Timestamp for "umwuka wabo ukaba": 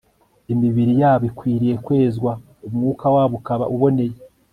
2.67-3.65